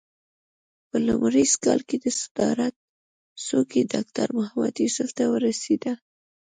[0.89, 2.75] په لمریز کال کې د صدارت
[3.45, 5.93] څوکۍ ډاکټر محمد یوسف ته ورسېده.